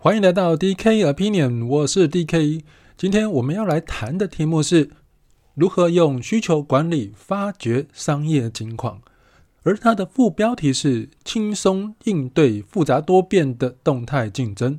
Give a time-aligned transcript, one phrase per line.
[0.00, 2.62] 欢迎来到 DK Opinion，我是 DK。
[2.96, 4.90] 今天我们要来谈的题目是
[5.54, 9.02] 如何用需求管理发掘商业金矿，
[9.64, 14.78] 而它的副标题是轻松应对复杂多变的动态竞争。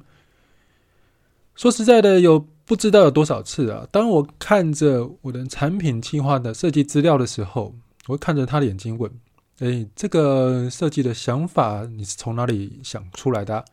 [1.54, 7.76] 说实在的，有不知道有多少次啊，当我看着我的产品计划的设计资料的时候，
[8.08, 9.12] 我看着他的眼睛问
[9.60, 13.66] ：“哎，这个设计的想法你是从哪里想出来的啊？”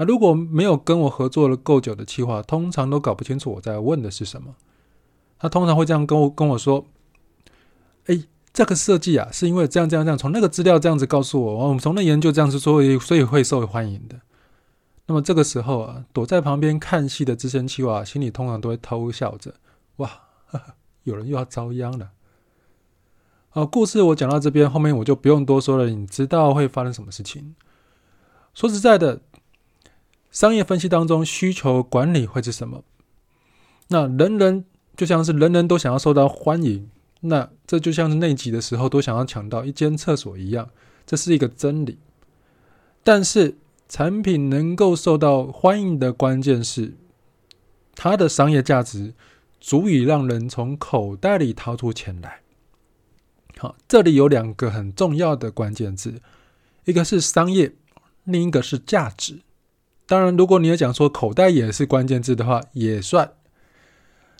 [0.00, 4.54] 啊，如果没有跟我合作了够久的企划，通常都搞不清楚我在问的是什么。
[5.38, 6.86] 他通常会这样跟我跟我说
[8.08, 8.18] ：“哎，
[8.50, 14.18] 这个设计啊，是因为这样这样这样，从那个资料这样子告诉我，我们从那研究这样子做，所以所以会受欢迎的。”
[15.04, 19.52] 那么这个时候啊，躲在旁边看戏的资深企划心里通常都会偷笑着
[19.96, 20.08] ：“哇，
[20.46, 22.12] 呵呵，有人又要遭殃了。”
[23.50, 27.54] 好，故事我讲到这边，后面我就不用多说了，你知道会发生什么事情。
[28.54, 29.20] 说实在的。
[30.30, 32.84] 商业分析当中，需求管理会是什么？
[33.88, 34.64] 那人人
[34.96, 36.88] 就像是人人都想要受到欢迎，
[37.20, 40.70] 那这就像是内急的时候都想要抢到一间厕所一样，
[41.04, 41.98] 这是一个真理。
[43.02, 43.56] 但是
[43.88, 46.94] 产品能够受到欢迎的关键是，
[47.96, 49.14] 它的商业价值
[49.58, 52.42] 足以让人从口袋里掏出钱来。
[53.58, 56.22] 好，这里有两个很重要的关键字，
[56.84, 57.74] 一个是商业，
[58.22, 59.40] 另一个是价值。
[60.10, 63.32] 当然，如果你也讲说口袋也是关键字的话，也算。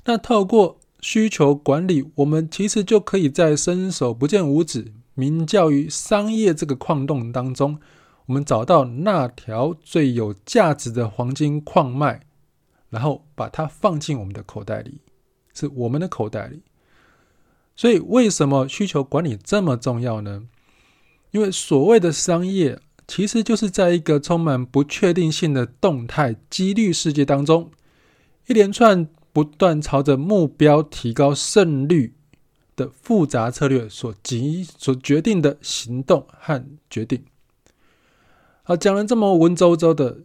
[0.05, 7.79] 那透过需求管理，我们其实就可以在伸手不见五指、名叫于商业这个矿洞当中，
[8.27, 12.23] 我们找到那条最有价值的黄金矿脉，
[12.89, 15.03] 然后把它放进我们的口袋里，
[15.55, 16.65] 是我们的口袋里。
[17.77, 20.43] 所以，为什么需求管理这么重要呢？
[21.31, 22.81] 因为所谓的商业。
[23.11, 27.73] 其实就是在一个充满不确定性的动态几率世界当中，
[28.47, 32.15] 一连串不断朝着目标提高胜率
[32.77, 37.25] 的复杂策略所及所决定的行动和决定。
[38.63, 40.19] 好，讲了这么文绉绉的，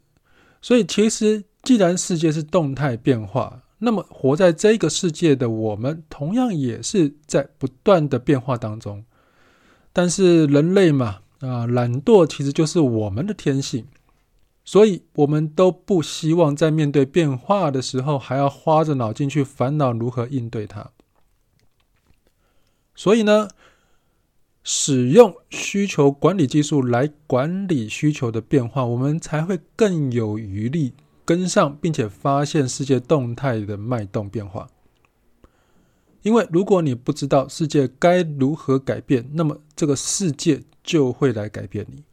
[0.62, 9.03] 所以其实既然世界是动态变化，那么活在这个世界的我们，同样也是在不断的变化当中。
[9.91, 11.22] 但是人类嘛。
[11.40, 13.85] 啊，懒惰其实就是我们的天性，
[14.63, 20.91] 所以我们都不希望在面对变化的时候还要花着脑筋去烦恼如何应对它。
[22.96, 23.50] 所以呢，
[24.63, 30.94] 使用需求管理技术来管理需求的变化，我们才会更有余力
[31.25, 34.69] 跟上，并且发现世界动态的脉动变化。
[36.22, 42.03] 因为如果你不知道世界该如何改变，那么这个世界就会来改变你。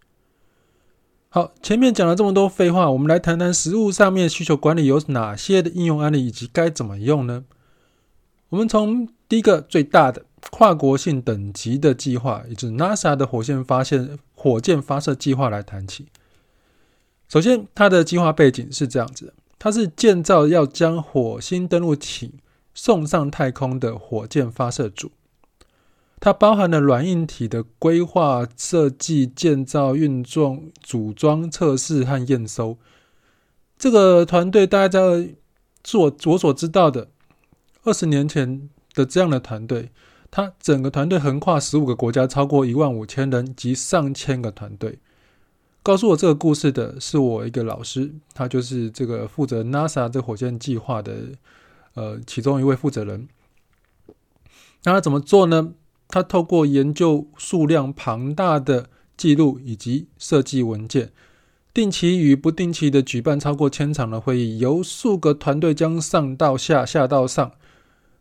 [1.29, 7.45] 好，前面讲了这么多废话，我们来谈谈实物上面需求管理有哪些的应用案例，以及该怎么用呢？
[8.51, 16.09] 我们从第一个最大的跨国性等级的计划，也就是 NASA 的火箭发现火箭发射计划来谈起。
[17.29, 22.35] 首先，它的计划背景是这样子的：它是建造要将火星登陆器
[22.75, 25.11] 送上太空的火箭发射组。
[26.25, 32.79] 它包含了软硬体的规划、设计、建造、运作、组装、测试和验收。
[33.77, 35.35] 这个团队大家在
[35.83, 37.09] 做我所知道的
[37.83, 39.91] 二十年前的这样的团队，
[40.31, 45.01] 它整个团队横跨十五个国家，超过一万五千人及上千个团队。
[45.83, 51.17] 告诉我这个故事的是我一个老师，他就是这个负责 NASA 这火箭计划的
[51.95, 53.27] 呃其中一位负责人。
[54.85, 55.73] 那他怎么做呢？
[56.13, 61.11] 他透过研究数量庞大的记录以及设计文件，
[61.73, 67.53] 定期与不定期的举办超过千场的会议，由数个团队将上到下，下到上，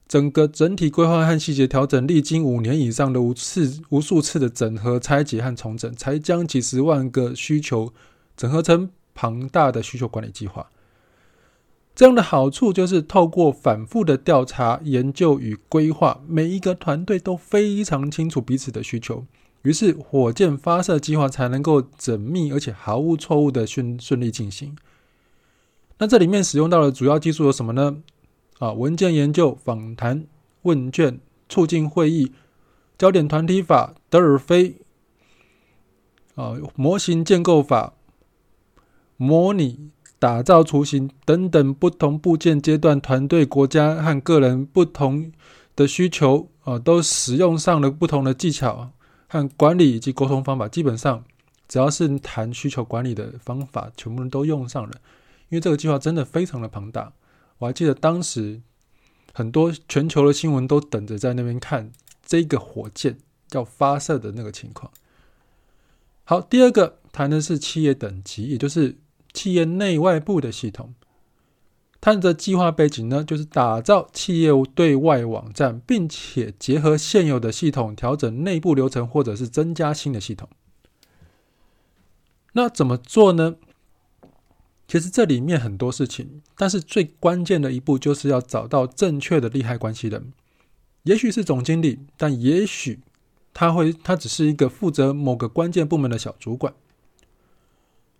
[0.07, 7.93] 整个整体规划和细节调整，历经五年以上的无次无数次的整合、拆解和重整，才将几十万个需求
[8.37, 10.69] 整合成庞大的需求管理计划。
[12.01, 19.23] 这样的好处就是透过反复的调查、研究与规划，每一个团队都非常清楚彼此的需求，
[19.61, 24.75] 于是火箭发射计划才能够缜密而且毫无错误的顺顺利进行。
[25.99, 27.97] 那这里面使用到的主要技术有什么呢？
[28.57, 30.25] 啊，文件研究、访谈、
[30.63, 32.31] 问卷、促进会议、
[32.97, 34.77] 焦点团体法、德尔菲
[36.33, 37.93] 啊，模型建构法、
[39.17, 39.91] 模拟。
[40.21, 45.31] 打造雏形等等不同部件阶段，团队、国家和个人不同
[45.75, 48.91] 的需求啊，都使用上了不同的技巧
[49.27, 50.67] 和管理以及沟通方法。
[50.67, 51.23] 基本上，
[51.67, 54.91] 只要是谈需求管理的方法，全部人都用上了。
[55.49, 57.11] 因为这个计划真的非常的庞大。
[57.57, 58.61] 我还记得当时
[59.33, 61.91] 很多全球的新闻都等着在那边看
[62.23, 63.17] 这个火箭
[63.53, 64.91] 要发射的那个情况。
[66.25, 68.95] 好，第二个谈的是企业等级，也就是
[69.33, 70.93] 企业内外部的系统。
[71.99, 80.49] 它的计划背景呢，就是打造企业对外网站，并且结合现有的系统，调整内部流程，或者是增加新的系统。
[82.53, 83.57] 那怎么做呢？
[84.87, 90.33] 其实这里面很多事情，但是最关键的一步就是要找到正确的利害关系人，
[91.03, 92.99] 也许是总经理，但也许
[93.53, 96.73] 他会，他只是一个负责某个关键部门的小主管。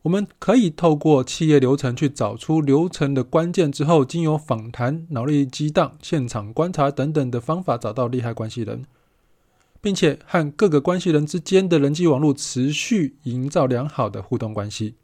[0.03, 8.86] 我们可以透过企业流程去找出流程的关键，之后经由访谈、脑力激荡、现场观察等等的方法找到利害关系人，
[9.80, 14.95] 并且和各个关系人之间的人际网络持续营造良好的互动关系。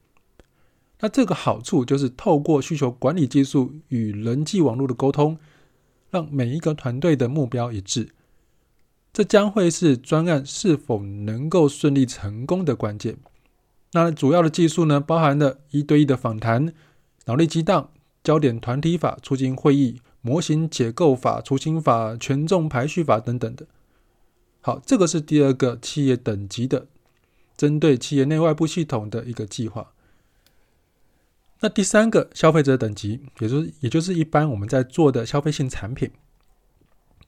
[0.99, 5.37] 那这个好处就是透过需求管理技术与人际网络的沟通，
[6.09, 8.09] 让每一个团队的目标一致。
[9.13, 13.17] 这将会是专案是否能够顺利成功的关键。
[13.97, 16.71] 那主要的技术呢，包含了一对一的访谈、
[17.25, 17.89] 脑力激荡、
[18.23, 23.65] 焦点团体法、促进会议、模型解构法、雏形法、权重排序法等等的。
[24.61, 26.85] 好，这个是第二个企业等级的，
[27.57, 29.93] 针对企业内外部系统的一个计划。
[31.61, 36.11] 那第三个消费者等级，也就是也就是一般我们在做的消费性产品。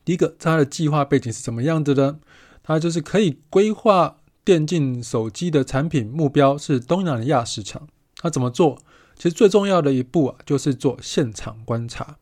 [0.06, 2.19] 第一个，它的计划背景是怎么样子的？
[2.62, 4.18] 它就是可以规划。
[4.50, 7.88] 电竞手机的产品目标是东南亚市场，
[8.24, 8.80] 那怎么做？
[9.16, 12.18] 其实最重要的一步啊，就是做现场观察。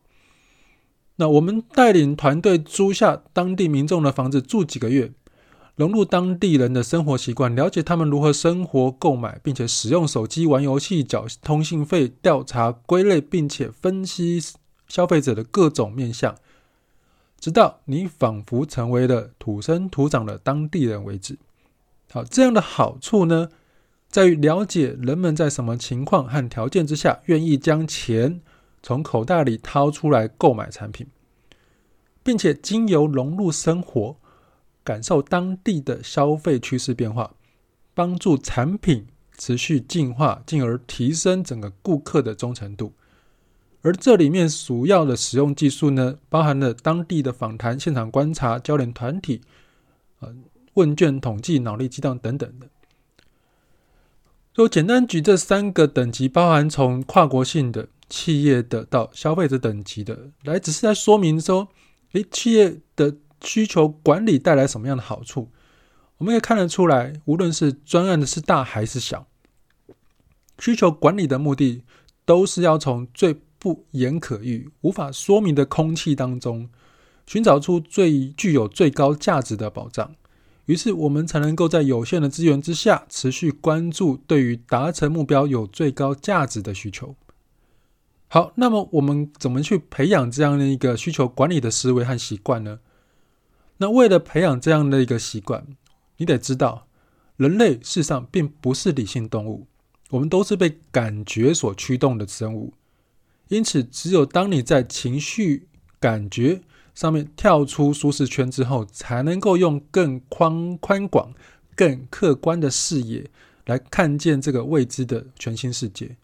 [1.16, 5.10] 那我们带领团队租下当地民众的房子住几个月，
[5.76, 14.38] 融入当地人的生活习惯，了解他们如何生活、购买，并且使用手机玩游戏、缴通信费，调查归类，并且分析
[14.86, 16.36] 消费者的各种面向，
[17.40, 21.38] 直到你仿佛成为了土生土长的当地人为止。
[22.10, 23.50] 好，这样的好处呢，
[24.08, 28.40] 在于了解人们在什么情况和条件之下，愿意将钱
[28.82, 31.06] 从口袋里掏出来购买产品，
[32.22, 34.16] 并且经由融入生活，
[34.82, 37.34] 感受当地的消费趋势变化，
[37.92, 39.06] 帮助产品
[39.36, 42.94] 持续进化，进而提升整个顾客的忠诚度。
[43.82, 49.42] 而这里面主要的使用技术呢，包含了当地的访谈、现场观察、焦点团体，
[50.20, 50.34] 呃
[50.78, 52.68] 问卷统计、脑力激荡等等的，
[54.54, 61.66] 就简单举这三个等级，包含从跨国性的企业的到消费者等级的，来只是在说明说，
[62.12, 65.50] 诶，企业的需求管理带来什么样的好处？
[66.18, 69.26] 我们可以看得出来，无论是专案的是大还是小，
[70.60, 71.82] 需求管理的目的
[72.24, 76.70] 都是要从最不言可喻、无法说明的空气当中，
[77.26, 80.14] 寻找出最具有最高价值的保障。
[80.68, 87.16] 于是我们才能够在有限的资源之下，持续关注对于达成目标有最高价值的需求。
[88.28, 92.80] 好，那么我们怎么去培养这样的一个需求管理的思维和习惯呢？
[93.78, 95.66] 那为了培养这样的一个习惯，
[96.18, 96.86] 你得知道，
[97.38, 99.66] 人类事实上并不是理性动物，
[100.10, 102.74] 我们都是被感觉所驱动的生物。
[103.48, 105.66] 因此，只有当你在情绪、
[105.98, 106.60] 感觉，
[106.98, 111.32] 上面跳出舒适圈之后，才能够用更宽宽广、
[111.76, 113.30] 更客观的视野
[113.66, 116.16] 来看见这个未知的全新世界。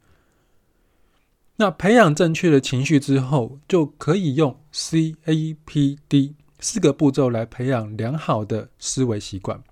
[1.58, 9.62] 那培养正确的情绪之后，就可以用 CAPD 四个步骤来培养良好的思维习惯。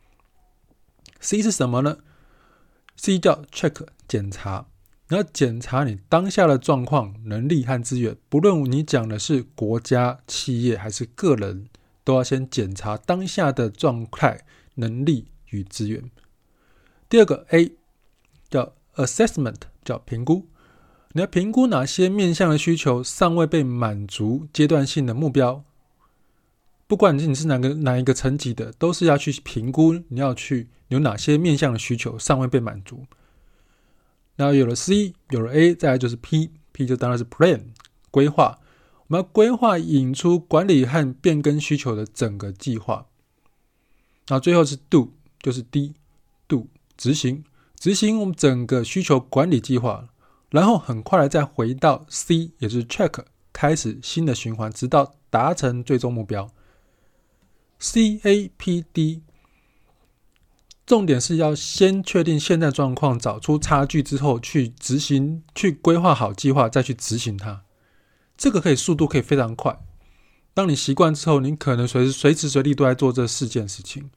[1.18, 1.98] C 是什么呢
[2.94, 4.68] ？C 叫 check 检查。
[5.12, 11.66] 你要检查你当下的状况、能力和资源，不论你讲的是国家、企业还是个人，
[12.02, 16.10] 都要先检查当下的状态、能力与资源。
[17.10, 17.72] 第二个 A
[18.48, 20.46] 叫 Assessment，叫评估。
[21.12, 25.62] 你要评估哪些面向的需求尚未被满足，阶段性的目标。
[26.86, 33.04] 不管你是哪个哪一个层级的，都是要去评估你要去有哪些面向的需求尚未被满足。
[34.42, 37.66] 然后有了 C，有了 A，再来就是 P，P 就当然是 Plan
[38.10, 38.58] 规划。
[39.06, 43.06] 我们要规划引出管理和变更需求的整个计划。
[44.26, 47.44] 然后最后是 Do，就是 D，Do 执行，
[47.78, 50.08] 执行我们整个需求管理计划。
[50.50, 56.50] 然后很快的再回到 C，也就是 Check，开始新的循环，直到达成最终目标。
[57.78, 59.22] C A P D。
[60.92, 67.62] 重点是要先确定现在状况，找出差距之后，去执行，去规划好计划，再去执行它。
[68.36, 69.82] 这个可以速度可以非常快。
[70.52, 74.10] 当你习惯之后，你可能随时随时随地都在做这四件事情。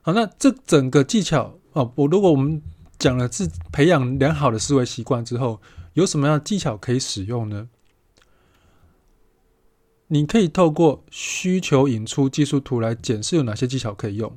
[0.00, 2.60] 好，那这整个技巧哦，我如果我们
[2.98, 5.60] 讲了是培养良好的思维习惯之后，
[5.92, 7.68] 有什么样的技巧可以使用呢？
[10.08, 14.36] 你可以透过需求引出技术图来检视有哪些技巧可以用。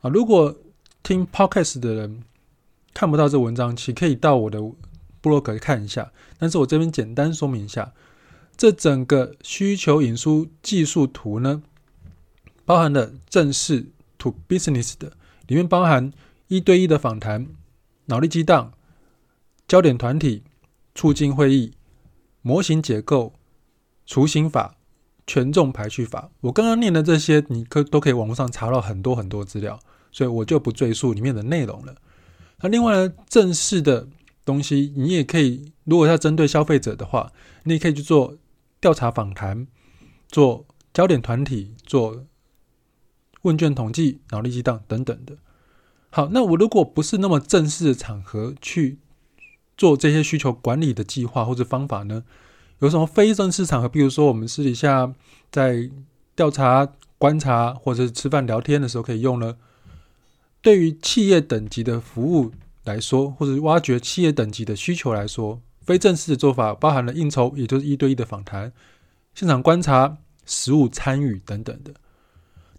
[0.00, 0.56] 啊，如果
[1.02, 2.22] 听 Podcast 的人
[2.94, 4.60] 看不到这文章，请可以到我的
[5.20, 6.12] 部落格看一下。
[6.38, 7.92] 但是我这边简单说明一下，
[8.56, 11.62] 这整个需求引出技术图呢，
[12.64, 13.86] 包含了正式
[14.18, 15.12] to business 的，
[15.46, 16.12] 里面包含
[16.48, 17.46] 一对一的访谈、
[18.06, 18.72] 脑力激荡、
[19.66, 20.42] 焦点团体、
[20.94, 21.72] 促进会议、
[22.42, 23.34] 模型结构。
[24.10, 24.74] 雏形法、
[25.26, 29.78] 权重排序法，我刚刚念的这些，你可都可以网络上查到很多很多资料，
[30.12, 31.94] 所以我就不赘述里面的内容了。
[32.60, 34.08] 那另外呢，正式的
[34.44, 37.32] 东西，你也可以，如果要针对消费者的话，
[37.64, 38.36] 你也可以去做
[38.80, 39.66] 调查访谈，
[40.28, 42.24] 做焦点团体，做
[43.42, 45.36] 问卷统计、脑力激荡等等的。
[46.10, 48.98] 好，那我如果不是那么正式的场合去
[49.76, 52.24] 做这些需求管理的计划或者方法呢？
[52.80, 53.88] 有什么非正式场合？
[53.88, 55.12] 比如说，我们私底下
[55.50, 55.90] 在
[56.34, 56.88] 调查、
[57.18, 59.56] 观察，或者是吃饭聊天的时候可以用呢？
[60.60, 62.52] 对于企业等级的服务
[62.84, 68.72] 来说，或者挖掘企业等级的需求来说，非正式的做法包含了应酬，也就是一对一的访谈、
[69.34, 71.94] 现场观察、实物参与等等的。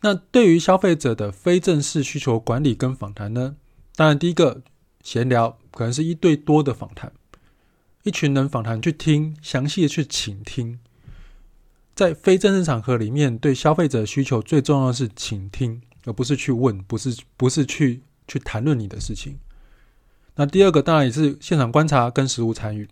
[0.01, 3.55] 那对于消费者的非正式需求管理跟访谈呢？
[3.95, 4.62] 当然，第一个
[5.03, 7.12] 闲聊可能是一对多的访谈。
[8.03, 10.79] 一群人访谈去听，详细的去倾听，
[11.93, 19.39] 在非正式场合里面，对消费者需求最重要的是倾听，而不是去问，不是不是去去谈论你的事情。
[20.36, 22.88] 那第二个当然也是现场观察跟实物参与。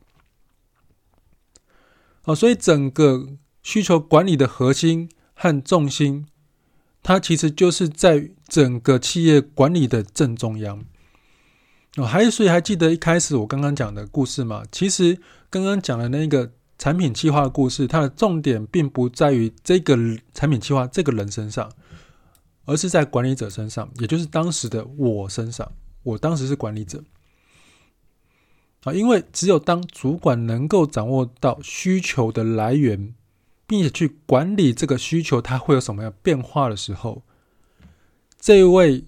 [2.26, 3.28] 哦，所以整个
[3.64, 6.28] 需求管理的核心和重心，
[7.02, 10.84] 它其实就是在整个企业管理的正中央。
[11.96, 14.64] 哦，还有，所以还记得一开始我刚刚讲的故事吗？
[14.72, 15.18] 其实
[15.50, 19.98] 刚刚讲的那个产品企划的故事，它的重点并不在于这个
[20.34, 21.72] 产品企划这个人身上，
[22.68, 25.72] 而是在管理者身上，也就是当时的我身上。
[26.04, 27.04] 我当时是管理者
[28.84, 33.16] 啊，因为只有当主管能够掌握到需求的来源，
[33.66, 37.24] 并且去管理这个需求，它会有什么样变化的时候，
[38.40, 39.06] 这位。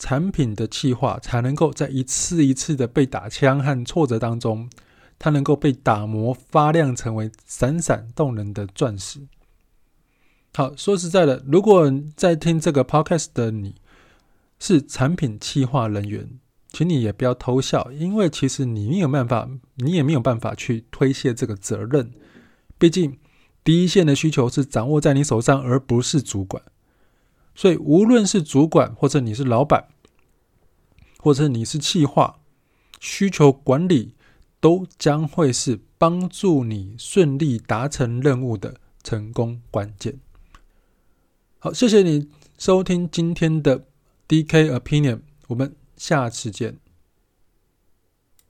[0.00, 4.70] 产品的企划才能够在一次一次的被打枪和挫折当中，
[5.18, 9.26] 它能够被打磨发亮，成为闪闪动人的钻石。
[10.54, 13.76] 好，说实在的，如果在听这个 podcast 的你
[14.58, 16.40] 是产品企划人员，
[16.72, 22.12] 请你也不要偷笑，因为其实你没有办法，你也没有办法去推卸这个责任。
[22.76, 23.18] 毕竟
[23.62, 26.62] 第一线的需求是掌握在你手上，而不是主管。
[27.54, 29.88] 所以，无论是主管，或者你是老板，
[31.18, 32.40] 或者你是企划，
[32.98, 34.14] 需求管理
[34.60, 40.18] 都将会是帮助你顺利达成任务的成功关键。
[41.60, 43.84] 好，谢谢你收听今天的
[44.28, 46.78] DK Opinion，我们下次见。